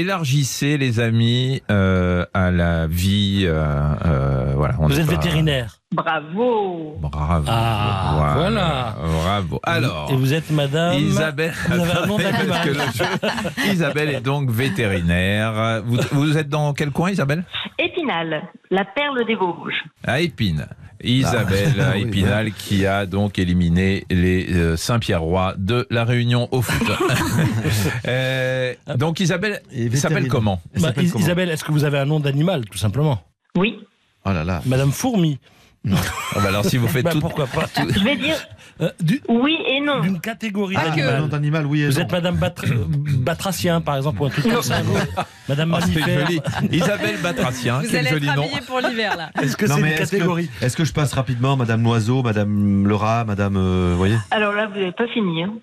[0.00, 3.44] Élargissez les amis euh, à la vie.
[3.46, 3.64] euh,
[4.04, 4.74] euh, voilà.
[4.78, 6.96] on Vous êtes pas- vétérinaire Bravo.
[7.00, 7.46] Bravo.
[7.48, 8.94] Ah, voilà.
[9.22, 9.60] Bravo.
[9.62, 10.08] Alors.
[10.12, 12.76] Et vous êtes madame Isabelle, Vous avez un nom Attendez, parce que d'animal.
[12.76, 12.92] le
[13.64, 15.82] jeu- Isabelle est donc vétérinaire.
[15.86, 17.44] Vous, vous êtes dans quel coin, Isabelle?
[18.06, 19.82] Épinal, la perle des Vosges.
[20.06, 20.66] À Épine.
[21.02, 26.62] Isabelle Ah, oui, Épinal qui a donc éliminé les euh, Saint-Pierre-Roi de la Réunion au
[26.62, 26.88] foot.
[28.08, 29.60] Euh, donc Isabelle
[29.94, 30.60] s'appelle comment?
[30.80, 31.24] Bah, Is- comment?
[31.24, 33.20] Isabelle, est-ce que vous avez un nom d'animal, tout simplement?
[33.56, 33.80] Oui.
[34.24, 34.62] Oh là là.
[34.66, 35.38] Madame Fourmi
[35.88, 35.96] Ah
[36.36, 38.36] bah Alors si vous faites Bah, tout, Pourquoi pas Je vais dire
[38.80, 40.00] Euh, du- oui et non.
[40.00, 40.76] D'une catégorie
[41.30, 41.64] d'animal.
[41.66, 41.86] oui.
[41.86, 42.00] Vous non.
[42.00, 42.74] êtes Madame Batr-
[43.18, 44.76] Batracien, par exemple, ou un truc comme ça.
[45.48, 46.26] Madame Oh, c'est Mammifère.
[46.26, 46.40] joli.
[46.72, 48.48] Isabelle Batracien, Vous quel allez joli être nom.
[48.66, 49.30] pour l'hiver là.
[49.42, 52.86] Est-ce que c'est une est-ce que- catégorie Est-ce que, je passe rapidement, Madame Loiseau, Madame
[52.86, 55.44] le rat, Madame, euh, vous voyez Alors là, vous n'avez pas fini.
[55.44, 55.54] hein.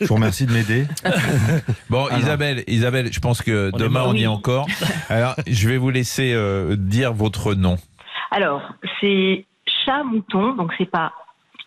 [0.00, 0.86] Je vous remercie de m'aider.
[1.90, 2.18] Bon, Alors.
[2.18, 4.66] Isabelle, Isabelle, je pense que On demain on y est encore.
[5.08, 7.76] Alors, je vais vous laisser euh, dire votre nom.
[8.30, 8.62] Alors,
[9.00, 9.46] c'est
[9.84, 11.12] chat-mouton, donc c'est pas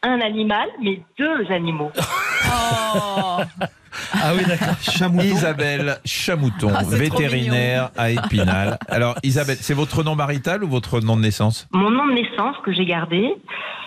[0.04, 1.92] un animal, mais deux animaux.
[1.96, 3.40] Oh
[4.14, 4.76] Ah oui, d'accord.
[4.82, 5.24] Chamouton.
[5.24, 8.78] Isabelle Chamouton, Ah, vétérinaire à Épinal.
[8.88, 11.68] Alors, Isabelle, c'est votre nom marital ou votre nom de naissance?
[11.72, 13.34] Mon nom de naissance que j'ai gardé,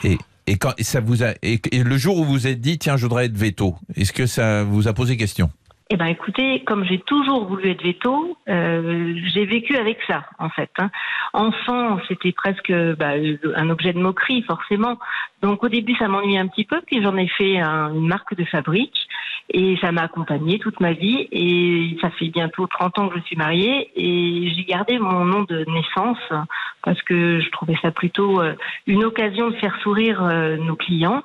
[0.05, 2.61] et, et quand et ça vous a et, et le jour où vous vous êtes
[2.61, 5.51] dit tiens je voudrais être veto, est-ce que ça vous a posé question?
[5.95, 10.49] Eh ben, écoutez, comme j'ai toujours voulu être veto, euh, j'ai vécu avec ça, en
[10.49, 10.71] fait.
[10.79, 10.89] hein.
[11.35, 13.11] Enfant, c'était presque bah,
[13.57, 14.99] un objet de moquerie, forcément.
[15.43, 18.35] Donc, au début, ça m'ennuyait un petit peu, puis j'en ai fait un- une marque
[18.35, 19.07] de fabrique,
[19.51, 21.29] et ça m'a accompagnée toute ma vie.
[21.31, 25.43] Et ça fait bientôt 30 ans que je suis mariée, et j'ai gardé mon nom
[25.43, 26.19] de naissance
[26.83, 28.55] parce que je trouvais ça plutôt euh,
[28.87, 31.23] une occasion de faire sourire euh, nos clients.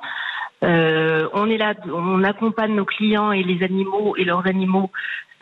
[0.63, 4.91] Euh, on est là, on accompagne nos clients et les animaux et leurs animaux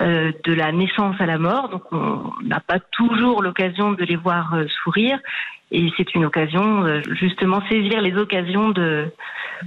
[0.02, 1.70] euh, de la naissance à la mort.
[1.70, 5.20] Donc on n'a pas toujours l'occasion de les voir euh, sourire.
[5.76, 9.12] Et c'est une occasion, euh, justement, saisir les occasions de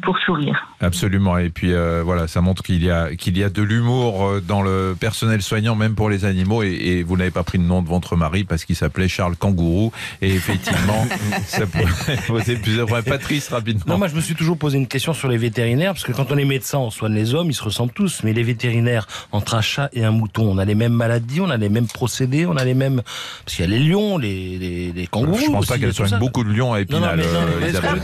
[0.03, 0.69] pour sourire.
[0.81, 1.39] Absolument.
[1.39, 4.41] Et puis euh, voilà, ça montre qu'il y a qu'il y a de l'humour euh,
[4.41, 6.63] dans le personnel soignant, même pour les animaux.
[6.63, 9.37] Et, et vous n'avez pas pris le nom de votre mari parce qu'il s'appelait Charles
[9.37, 9.93] Kangourou.
[10.23, 11.07] Et effectivement,
[11.47, 13.05] ça pourrait poser plusieurs problèmes.
[13.05, 13.85] Patrice, rapidement.
[13.87, 16.31] Non, moi je me suis toujours posé une question sur les vétérinaires, parce que quand
[16.31, 19.55] on est médecin, on soigne les hommes, ils se ressemblent tous, mais les vétérinaires, entre
[19.55, 22.47] un chat et un mouton, on a les mêmes maladies, on a les mêmes procédés,
[22.47, 23.03] on a les mêmes...
[23.45, 25.91] Parce qu'il y a les lions, les, les, les kangourous je pense pas aussi, qu'elle
[25.91, 26.19] et tout soigne ça.
[26.19, 27.25] beaucoup de lions à Non, non, Épinal, euh,
[27.61, 28.01] mais est-ce Isabelle.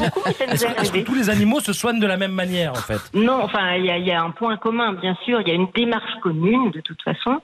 [1.02, 3.00] que- tous les animaux se soignent de la même manière, en fait?
[3.14, 5.40] Non, enfin, il y a, il y a un point commun, bien sûr.
[5.40, 7.40] Il y a une démarche commune, de toute façon,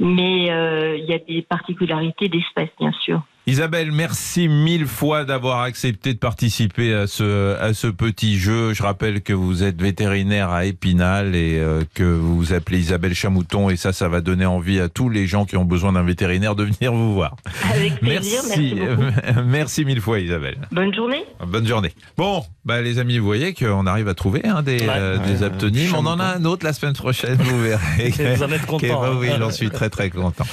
[0.00, 3.22] mais euh, il y a des particularités d'espèces, bien sûr.
[3.48, 8.74] Isabelle, merci mille fois d'avoir accepté de participer à ce, à ce petit jeu.
[8.74, 13.14] Je rappelle que vous êtes vétérinaire à Épinal et euh, que vous vous appelez Isabelle
[13.14, 16.02] Chamouton et ça, ça va donner envie à tous les gens qui ont besoin d'un
[16.02, 17.36] vétérinaire de venir vous voir.
[17.72, 19.40] Avec plaisir, merci, beaucoup.
[19.46, 20.58] merci mille fois Isabelle.
[20.72, 21.24] Bonne journée.
[21.46, 21.92] Bonne journée.
[22.16, 24.86] Bon, bah les amis, vous voyez qu'on arrive à trouver hein, des, Ouais.
[24.88, 25.94] euh, des Ouais, aptonymes.
[25.94, 28.10] On en a un autre la semaine prochaine, vous verrez.
[28.36, 29.16] Vous en êtes content, Ok, bah hein.
[29.20, 30.44] oui, j'en suis très très content.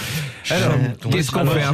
[0.50, 0.74] Alors,
[1.12, 1.74] qu'est-ce qu'on fait un-.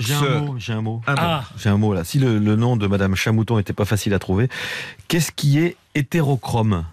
[0.00, 1.02] J'ai un mot, j'ai un mot.
[1.06, 1.44] Ah.
[1.58, 2.04] J'ai un mot là.
[2.04, 4.48] Si le, le nom de Madame Chamouton n'était pas facile à trouver,
[5.08, 6.84] qu'est-ce qui est hétérochrome?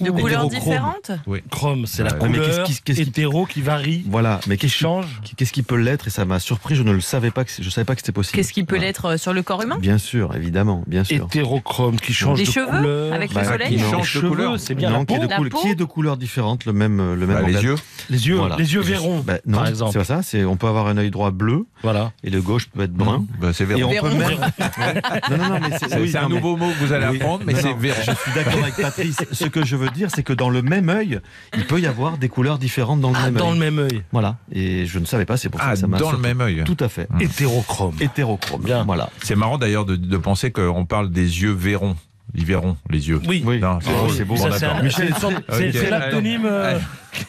[0.00, 1.40] De couleurs différentes Oui.
[1.50, 4.04] Chrome, c'est la mais couleur qu'est-ce qui- qu'est-ce qui- hétéro qui varie.
[4.08, 5.06] Voilà, mais Qui qu'est-ce qui change.
[5.36, 6.06] Qu'est-ce qui peut l'être?
[6.06, 8.12] Et ça m'a surpris, je ne le savais pas, que je savais pas que c'était
[8.12, 8.36] possible.
[8.36, 8.86] Qu'est-ce qui peut Voilà.
[8.86, 9.78] l'être euh, sur le corps humain?
[9.80, 11.24] Bien sûr, évidemment, bien sûr.
[11.26, 12.66] Hétérochrome qui change Les de cheveux?
[12.66, 13.12] couleur.
[13.12, 13.68] avec le Bah, soleil?
[13.76, 14.60] qui non, change les de cheveux, couleur.
[14.60, 15.24] c'est bien non, la qui est, peau.
[15.24, 17.62] de La couleur- peau qui est de couleurs différentes, le même, le même Bah, les
[17.62, 17.74] yeux.
[18.10, 18.56] Les yeux, Voilà.
[18.56, 19.92] les yeux verrons, bah, non, par exemple.
[19.92, 20.22] C'est pas ça.
[20.22, 22.12] C'est on peut avoir un œil droit bleu Voilà.
[22.22, 23.24] et le gauche peut être brun.
[23.52, 23.88] C'est Et Véron.
[23.88, 24.08] on Véron.
[24.10, 24.38] peut même.
[25.30, 27.54] non, non, mais c'est C'est oui, c'est un nouveau mot que vous allez apprendre, mais
[27.54, 27.96] c'est Véron.
[28.06, 29.16] Je suis d'accord avec Patrice.
[29.32, 31.20] Ce que je veux dire, c'est que dans le même œil,
[31.56, 33.54] il peut y avoir des couleurs différentes dans le Ah, même dans œil.
[33.54, 34.02] le même œil.
[34.12, 34.36] Voilà.
[34.52, 36.40] Et je ne savais pas, c'est pour ça Ah, que ça m'a dans le même
[36.40, 36.62] œil.
[36.64, 37.08] Tout à fait.
[37.20, 37.94] Hétérochrome.
[38.00, 38.62] Hétérochrome.
[38.62, 38.84] Bien.
[38.84, 39.10] Voilà.
[39.22, 41.96] C'est marrant d'ailleurs de, de penser qu'on parle des yeux Véron.
[42.34, 43.22] Ils verront les yeux.
[43.26, 43.42] Oui.
[43.46, 43.58] Oui.
[43.58, 44.34] Non, c'est Oh, beau.
[44.36, 46.44] Bon, c'est l'actonyme.
[46.44, 46.78] euh,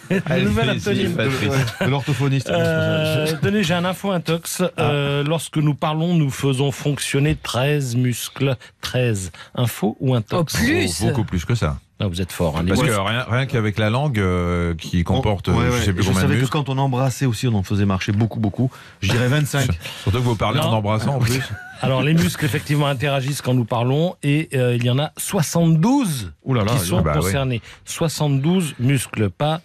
[0.44, 0.68] nouvel.
[0.68, 1.16] Patrice.
[1.82, 2.50] De l'orthophoniste.
[2.50, 4.62] Euh, tenez, j'ai un info intox.
[4.78, 8.58] Euh, lorsque nous parlons, nous faisons fonctionner 13 muscles.
[8.82, 9.32] 13.
[9.56, 10.54] Info ou intox?
[10.56, 11.00] Oh, plus.
[11.02, 11.80] Oh, Beaucoup plus que ça.
[12.02, 12.58] Ah, Vous êtes fort.
[12.58, 15.78] Hein, Parce que rien, rien qu'avec la langue euh, qui comporte, Ouais, euh, ouais.
[15.80, 17.64] je sais plus Et je combien de savais que quand on embrassait aussi, on en
[17.64, 18.72] faisait marcher beaucoup, beaucoup.
[19.02, 19.70] Je dirais 25.
[20.04, 21.42] Surtout que vous parlez en embrassant en plus.
[21.82, 26.32] Alors, les muscles, effectivement, interagissent quand nous parlons et euh, il y en a 72
[26.44, 27.22] Ouh là là, qui sont bah oui.
[27.22, 27.62] concernés.
[27.86, 29.62] 72 muscles, pas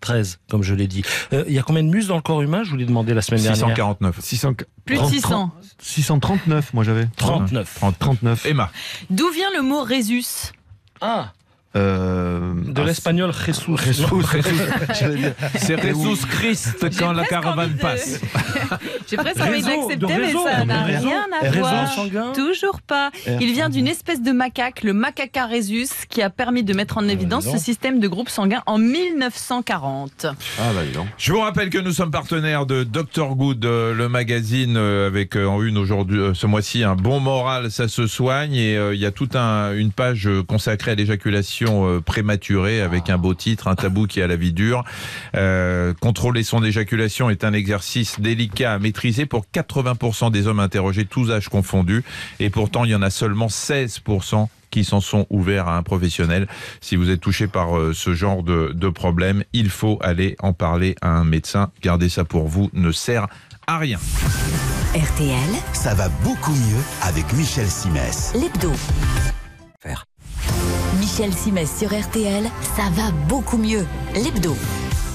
[0.00, 1.02] 13, comme je l'ai dit.
[1.32, 3.14] Euh, il y a combien de muscles dans le corps humain Je vous l'ai demandé
[3.14, 3.68] la semaine dernière.
[3.68, 4.20] 649.
[4.20, 4.52] 600...
[4.84, 5.50] Plus de 30, 600.
[5.80, 7.06] 639, moi j'avais.
[7.16, 7.80] 39.
[7.98, 8.46] 39.
[8.46, 8.70] Emma.
[9.08, 10.52] D'où vient le mot Résus
[11.00, 11.32] Ah,
[11.76, 13.76] Euh, de ah, l'espagnol Jesus.
[13.76, 14.50] Jesus, Jesus.
[14.98, 15.32] J'allais dire.
[15.56, 18.20] C'est Jesus Christ quand la caravane de- passe.
[19.10, 21.92] J'ai presque envie d'accepter, mais ça n'a rien à voir.
[21.92, 22.32] sanguin.
[22.32, 23.10] Toujours pas.
[23.26, 27.08] Il vient d'une espèce de macaque, le macaca rhesus, qui a permis de mettre en
[27.08, 27.58] évidence dis donc.
[27.58, 30.26] ce système de groupe sanguin en 1940.
[30.26, 31.02] Ah bah.
[31.18, 35.34] Je vous rappelle que nous sommes partenaires de Dr Good, euh, le magazine euh, avec
[35.36, 39.06] en une aujourd'hui ce mois-ci un bon moral, ça se soigne et euh, il y
[39.06, 43.74] a toute un, une page consacrée à l'éjaculation euh, prématurée avec un beau titre, un
[43.74, 44.84] tabou qui a la vie dure.
[45.34, 51.04] Euh, contrôler son éjaculation est un exercice délicat à maîtriser pour 80% des hommes interrogés,
[51.04, 52.04] tous âges confondus,
[52.40, 56.48] et pourtant il y en a seulement 16% qui s'en sont ouverts à un professionnel.
[56.80, 60.52] Si vous êtes touché par euh, ce genre de, de problème, il faut aller en
[60.52, 61.70] parler à un médecin.
[61.80, 63.28] Gardez ça pour vous, ne sert
[63.66, 63.98] à rien.
[64.94, 65.38] RTL,
[65.72, 68.32] Ça va beaucoup mieux avec Michel Simès.
[68.34, 68.72] l'hebdo.
[71.16, 73.86] Michel Simès sur RTL, ça va beaucoup mieux.
[74.14, 74.56] L'hebdo.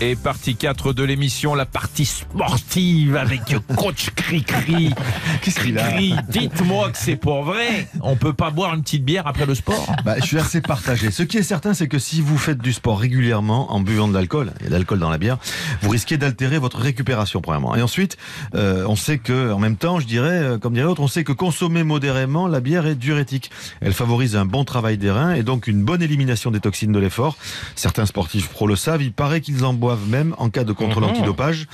[0.01, 3.41] Et partie 4 de l'émission, la partie sportive avec
[3.75, 4.93] coach Cricri.
[5.41, 5.91] Qu'est-ce qu'il a
[6.29, 7.85] Dites-moi que c'est pour vrai.
[8.01, 9.93] On peut pas boire une petite bière après le sport?
[10.05, 11.11] Bah, je suis assez partagé.
[11.11, 14.13] Ce qui est certain, c'est que si vous faites du sport régulièrement en buvant de
[14.13, 15.37] l'alcool, il y a de l'alcool dans la bière,
[15.81, 17.75] vous risquez d'altérer votre récupération premièrement.
[17.75, 18.15] Et ensuite,
[18.55, 21.25] euh, on sait que, en même temps, je dirais, euh, comme dirait l'autre, on sait
[21.25, 23.51] que consommer modérément la bière est diurétique.
[23.81, 26.99] Elle favorise un bon travail des reins et donc une bonne élimination des toxines de
[26.99, 27.35] l'effort.
[27.75, 29.01] Certains sportifs pro le savent.
[29.01, 31.09] Il paraît qu'ils en boivent même en cas de contrôle Mhm.
[31.11, 31.67] antidopage.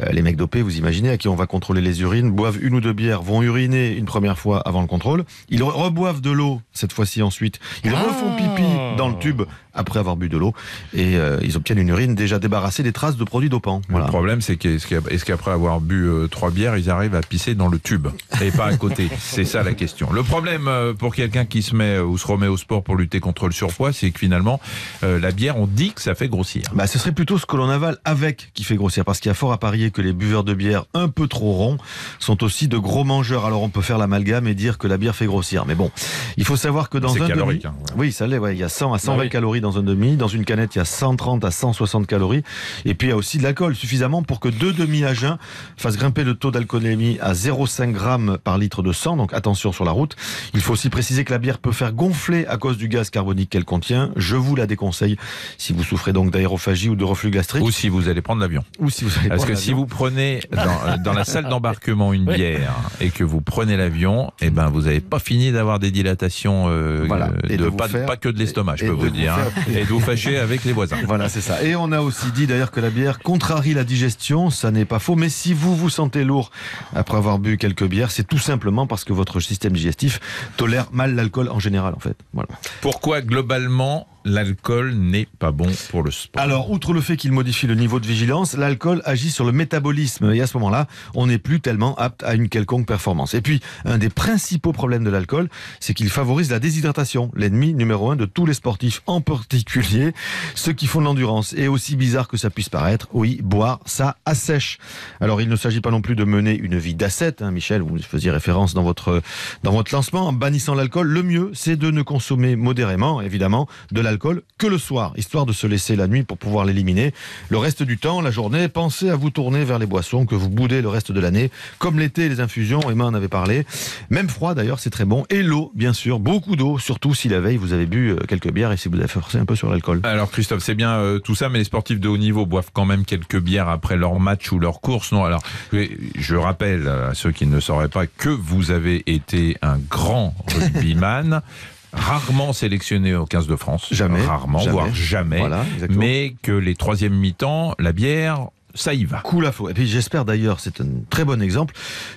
[0.00, 2.74] Euh, les mecs dopés, vous imaginez, à qui on va contrôler les urines, boivent une
[2.74, 5.24] ou deux bières, vont uriner une première fois avant le contrôle.
[5.48, 7.58] Ils re- reboivent de l'eau cette fois-ci ensuite.
[7.84, 8.02] Ils Ah.
[8.02, 8.62] refont pipi
[8.96, 9.42] dans le tube
[9.74, 10.54] après avoir bu de l'eau
[10.92, 13.80] et euh, ils obtiennent une urine déjà débarrassée des traces de produits dopants.
[13.88, 14.06] Voilà.
[14.06, 17.68] Le problème, c'est qu'est-ce qu'après avoir bu euh, trois bières, ils arrivent à pisser dans
[17.68, 18.08] le tube
[18.42, 19.08] et pas à côté?
[19.18, 20.12] C'est ça la question.
[20.12, 23.46] Le problème pour quelqu'un qui se met ou se remet au sport pour lutter contre
[23.46, 24.60] le surpoids, c'est que finalement,
[25.04, 26.62] euh, la bière, on dit que ça fait grossir.
[26.74, 29.32] Bah, ce serait plutôt ce que l'on avale avec qui fait grossir, parce qu'il y
[29.32, 31.78] a fort à parier que les buveurs de bière un peu trop ronds
[32.18, 33.44] sont aussi de gros mangeurs.
[33.44, 35.90] Alors on peut faire l'amalgame et dire que la bière fait grossir, mais bon,
[36.36, 37.94] il faut savoir que dans un demi, hein, ouais.
[37.96, 39.28] oui, ça l'est, ouais, il y a 100 à 120 Ah oui.
[39.30, 42.42] calories dans un demi, dans une canette il y a 130 à 160 calories,
[42.84, 45.36] et puis il y a aussi de l'alcool suffisamment pour que deux demi à jeun
[45.76, 49.16] fassent grimper le taux d'alcoolémie à 0,5 grammes par litre de sang.
[49.16, 50.14] Donc attention sur la route.
[50.54, 53.50] Il faut aussi préciser que la bière peut faire gonfler à cause du gaz carbonique
[53.50, 54.10] qu'elle contient.
[54.16, 55.16] Je vous la déconseille
[55.56, 57.47] si vous souffrez donc d'aérophagie ou de reflux gastrique.
[57.60, 58.62] Ou si vous allez prendre l'avion.
[58.78, 62.12] Ou si vous allez Parce que si vous prenez dans, euh, dans la salle d'embarquement
[62.12, 62.34] une Oui.
[62.36, 66.66] bière et que vous prenez l'avion, eh ben vous n'avez pas fini d'avoir des dilatations,
[66.68, 67.28] euh, Voilà.
[67.28, 69.00] euh, Et de, de vous pas, faire- pas que de l'estomac, je et peux vous
[69.02, 70.98] vous dire, hein, et de vous fâcher avec les voisins.
[71.06, 71.62] Voilà, c'est ça.
[71.62, 74.98] Et on a aussi dit d'ailleurs que la bière contrarie la digestion, ça n'est pas
[74.98, 75.16] faux.
[75.16, 76.50] Mais si vous vous sentez lourd
[76.94, 80.20] après avoir bu quelques bières, c'est tout simplement parce que votre système digestif
[80.56, 82.16] tolère mal l'alcool en général, en fait.
[82.34, 82.48] Voilà.
[82.80, 86.42] Pourquoi globalement l'alcool n'est pas bon pour le sport.
[86.42, 90.32] Alors, outre le fait qu'il modifie le niveau de vigilance, l'alcool agit sur le métabolisme
[90.32, 93.34] et à ce moment-là, on n'est plus tellement apte à une quelconque performance.
[93.34, 95.48] Et puis, un des principaux problèmes de l'alcool,
[95.80, 100.12] c'est qu'il favorise la déshydratation, l'ennemi numéro un de tous les sportifs, en particulier
[100.54, 101.54] ceux qui font de l'endurance.
[101.56, 104.78] Et aussi bizarre que ça puisse paraître, oui, boire, ça assèche.
[105.20, 107.98] Alors, il ne s'agit pas non plus de mener une vie d'ascète, hein, Michel, vous
[107.98, 109.22] faisiez référence dans votre,
[109.62, 111.08] dans votre lancement, en bannissant l'alcool.
[111.08, 115.52] Le mieux, c'est de ne consommer modérément, évidemment, de l'alcool que le soir, histoire de
[115.52, 117.12] se laisser la nuit pour pouvoir l'éliminer.
[117.48, 120.48] Le reste du temps, la journée, pensez à vous tourner vers les boissons que vous
[120.48, 123.66] boudez le reste de l'année, comme l'été, les infusions, Emma en avait parlé.
[124.10, 125.24] Même froid d'ailleurs, c'est très bon.
[125.30, 128.52] Et l'eau, bien sûr, beaucoup d'eau, surtout si la veille vous avez bu euh, quelques
[128.52, 130.00] bières et si vous avez forcé un peu sur l'alcool.
[130.04, 132.84] Alors Christophe, c'est bien euh, tout ça, mais les sportifs de haut niveau boivent quand
[132.84, 135.12] même quelques bières après leur match ou leur course.
[135.12, 139.78] Non, alors je rappelle à ceux qui ne sauraient pas que vous avez été un
[139.78, 141.42] grand rugbyman.
[141.92, 143.88] rarement sélectionné au 15 de France.
[143.90, 144.24] Jamais.
[144.24, 144.72] Rarement, Jamais.
[144.72, 145.38] voire jamais.
[145.38, 148.48] Voilà, mais que les troisième mi-temps, la bière,
[148.78, 149.18] ça y va.
[149.20, 149.68] Cool à faux.
[149.68, 151.74] Et puis j'espère d'ailleurs, c'est un très bon exemple,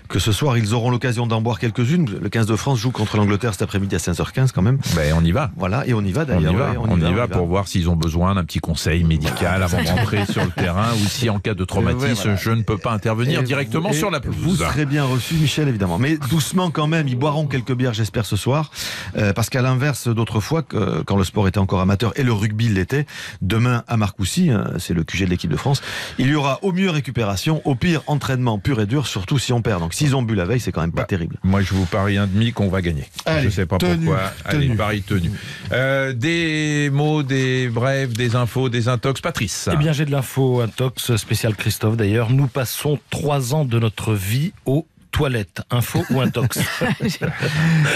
[0.07, 2.07] que ce soir ils auront l'occasion d'en boire quelques-unes.
[2.21, 4.79] Le 15 de France joue contre l'Angleterre cet après-midi à 15h15 quand même.
[4.95, 5.51] Ben, on y va.
[5.57, 6.53] Voilà, et on y va On y d'ailleurs.
[6.53, 9.81] va, ouais, on y va pour voir s'ils ont besoin d'un petit conseil médical avant
[9.83, 12.35] d'entrer sur le terrain ou si en cas de traumatisme, Ouais, voilà.
[12.35, 14.37] je ne peux pas intervenir Et directement vous- sur la pelouse.
[14.39, 15.97] Vous serez bien reçu, Michel, évidemment.
[15.97, 18.71] Mais doucement quand même, ils boiront quelques bières, j'espère, ce soir.
[19.17, 22.33] Euh, parce qu'à l'inverse d'autres fois, que- quand le sport était encore amateur et le
[22.33, 23.05] rugby l'était,
[23.41, 25.81] demain à Marcoussis, hein, c'est le QG de l'équipe de France,
[26.17, 29.61] il y aura au mieux récupération, au pire entraînement pur et dur, surtout si on
[29.61, 29.79] perd.
[29.79, 31.37] Donc s'ils ont bu la veille, c'est quand même pas terrible.
[31.43, 33.05] Moi, je vous parie un demi qu'on va gagner.
[33.25, 34.19] Allez, je sais pas pourquoi.
[34.45, 34.75] Allez, tenu.
[34.75, 35.31] pari tenu.
[35.71, 39.21] Euh, des mots, des brèves, des infos, des intox.
[39.21, 39.69] Patrice.
[39.71, 42.31] Eh bien, j'ai de l'info, un tox spécial Christophe d'ailleurs.
[42.31, 45.61] Nous passons trois ans de notre vie aux toilettes.
[45.71, 46.59] Info ou un tox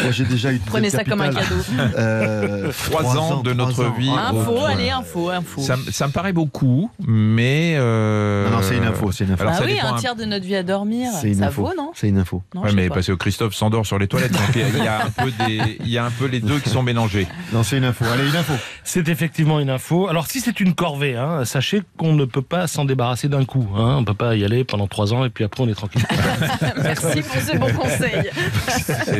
[0.03, 1.55] Moi, j'ai déjà eu Prenez ça comme un cadeau.
[1.97, 4.09] Euh, Trois ans de notre vie.
[4.09, 5.61] Info, allez, info, info.
[5.61, 7.75] Ça, me- ça me paraît beaucoup, mais.
[7.77, 9.43] euh, Non, non, c'est une info, c'est une info.
[9.43, 11.09] alors, ah oui, un un- tiers de notre vie à dormir.
[11.19, 11.63] C'est une Ça info.
[11.63, 12.43] vaut, non C'est une info.
[12.53, 12.95] Non, Ouais, mais pas.
[12.95, 15.09] parce que Christophe s'endort sur les toilettes, donc il y a- il y, a un
[15.09, 17.27] peu des, il y a un peu les deux qui sont mélangés.
[17.53, 18.05] Non, c'est une info.
[18.13, 18.53] Allez, une info.
[18.87, 20.07] C'est effectivement une info.
[20.07, 23.67] Alors, si c'est une corvée, hein, sachez qu'on ne peut pas s'en débarrasser d'un coup.
[23.75, 23.95] Hein.
[23.97, 26.05] On ne peut pas y aller pendant trois ans et puis après on est tranquille.
[26.83, 28.29] Merci pour ce bon conseil.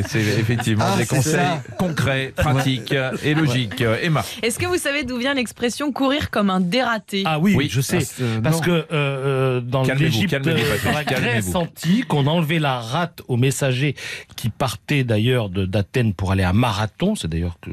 [0.07, 1.63] C'est effectivement Ah, des conseils ça.
[1.79, 3.83] concrets, pratiques et logiques.
[4.03, 4.23] Emma.
[4.43, 7.23] Est-ce que vous savez d'où vient l'expression courir comme un dératé?
[7.25, 7.67] Ah oui, Oui.
[7.71, 7.99] je sais.
[8.01, 10.57] Ah, euh, parce que euh, euh, dans l'Égypte, euh,
[10.93, 13.95] la Grèce antique, on enlevait la rate aux messagers
[14.35, 17.15] qui partaient d'ailleurs de- d'Athènes pour aller à Marathon.
[17.15, 17.71] C'est d'ailleurs que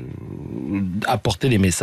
[1.07, 1.82] apporter les messages.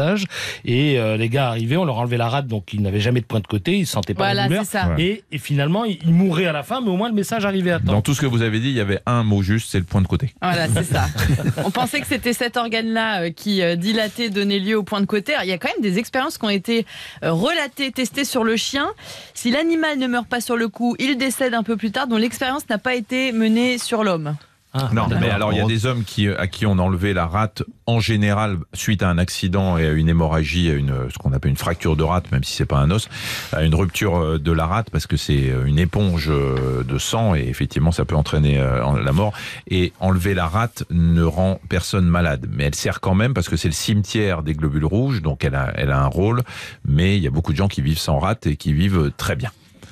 [0.65, 3.25] Et euh, les gars arrivaient, on leur enlevait la rate, donc ils n'avaient jamais de
[3.25, 4.65] point de côté, ils ne sentaient pas Voilà, la douleur.
[4.65, 4.89] ça.
[4.97, 7.79] Et, et finalement, ils, mouraient à la fin, mais au moins le message arrivait à
[7.79, 7.93] temps.
[7.93, 9.85] Dans tout ce que vous avez dit, il y avait un mot juste, c'est le
[9.85, 10.33] point de côté.
[10.41, 11.07] Voilà, c'est ça.
[11.63, 15.05] On pensait que c'était cet organe-là euh, qui euh, dilatait, donnait lieu au point de
[15.05, 15.33] côté.
[15.33, 16.85] Alors, il y a quand même des expériences qui ont été
[17.21, 18.87] relatées, testées sur le chien.
[19.33, 22.17] Si l'animal ne meurt pas sur le coup, il décède un peu plus tard, dont
[22.17, 24.35] l'expérience n'a pas été menée sur l'homme.
[24.71, 27.13] Ah, Non, mais alors il y a des hommes qui, à qui on a enlevé
[27.13, 31.17] la rate en général suite à un accident et à une hémorragie, à une, ce
[31.17, 33.09] qu'on appelle une fracture de rate, même si c'est pas un os,
[33.51, 36.99] à une rupture euh, de la rate parce que c'est euh, une éponge euh, de
[36.99, 39.33] sang et effectivement ça peut entraîner euh, en- la mort.
[39.71, 43.57] Et enlever la rate ne rend personne malade, mais elle sert quand même parce que
[43.57, 46.43] c'est le cimetière des globules rouges, donc elle a, elle a un rôle.
[46.87, 49.35] Mais il y a beaucoup de gens qui vivent sans rate et qui vivent très
[49.35, 49.49] bien.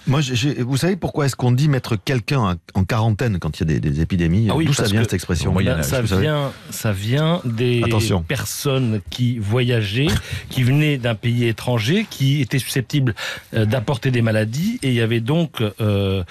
[0.07, 0.21] Moi,
[0.59, 3.89] vous savez pourquoi est-ce qu'on dit mettre quelqu'un en- quarantaine quand il y a des,
[3.91, 5.53] des épidémies Ah oui, D'où ça vient cette expression?
[5.53, 8.23] Ben, ça, vient, ça vient des Attention.
[8.23, 10.07] personnes qui voyageaient,
[10.49, 13.15] qui venaient d'un pays étranger, qui étaient susceptibles
[13.53, 16.23] euh, d'apporter des maladies, et il y avait donc euh, euh,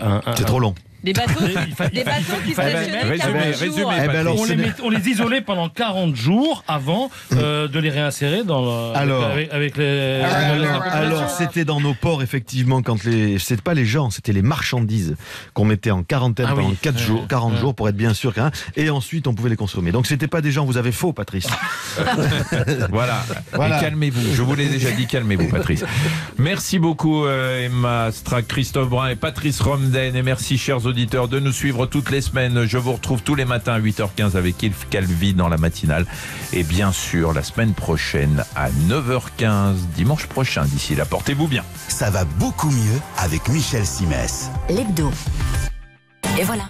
[0.00, 0.22] un.
[0.30, 0.74] un- C'est trop long.
[1.04, 1.54] Des bateaux, des
[2.44, 3.92] qui stationnaient Résumez, 40 résumez, jours.
[4.02, 7.90] Eh ben on, les met- on les isolait pendant 40 jours avant euh, de les
[7.90, 9.24] réinsérer dans le- Alors.
[9.26, 10.22] avec, avec les.
[10.24, 13.38] Ah, les Alors, alors, c'était dans nos ports, effectivement, quand les.
[13.38, 15.14] C'était pas les gens, c'était les marchandises
[15.54, 16.62] qu'on mettait en quarantaine Ah oui.
[16.64, 17.60] pendant 4 Ouais, jours, 40 ouais.
[17.60, 18.50] jours pour être bien sûr qu'un.
[18.76, 19.92] Et ensuite, on pouvait les consommer.
[19.92, 21.46] Donc, c'était pas des gens, vous avez faux, Patrice.
[22.90, 23.24] Voilà.
[23.52, 23.80] Voilà.
[23.80, 24.34] Calmez-vous.
[24.34, 25.84] Je vous l'ai déjà dit, calmez-vous, Patrice.
[26.38, 30.16] Merci beaucoup, euh, Emma Strack, Christophe Brun et Patrice Romden.
[30.16, 32.64] Et merci, chers auditeurs, de nous suivre toutes les semaines.
[32.64, 36.06] Je vous retrouve tous les matins à 8h15 avec Yves Calvi dans la matinale.
[36.52, 40.64] Et bien sûr, la semaine prochaine à 9h15, dimanche prochain.
[40.64, 41.64] D'ici là, portez-vous bien.
[41.88, 44.50] Ça va beaucoup mieux avec Michel Simès.
[44.68, 45.10] L'hebdo.
[46.38, 46.64] Et voilà.